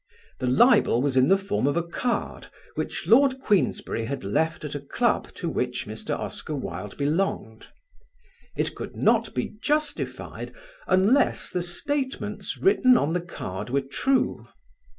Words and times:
The 0.39 0.47
libel 0.47 0.99
was 0.99 1.15
in 1.15 1.27
the 1.27 1.37
form 1.37 1.67
of 1.67 1.77
a 1.77 1.83
card 1.83 2.47
which 2.73 3.05
Lord 3.07 3.39
Queensberry 3.39 4.05
had 4.05 4.23
left 4.23 4.65
at 4.65 4.73
a 4.73 4.79
club 4.79 5.31
to 5.35 5.47
which 5.47 5.85
Mr. 5.85 6.17
Oscar 6.17 6.55
Wilde 6.55 6.97
belonged: 6.97 7.67
it 8.57 8.73
could 8.73 8.95
not 8.95 9.35
be 9.35 9.49
justified 9.61 10.55
unless 10.87 11.51
the 11.51 11.61
statements 11.61 12.57
written 12.57 12.97
on 12.97 13.13
the 13.13 13.21
card 13.21 13.69
were 13.69 13.81
true. 13.81 14.47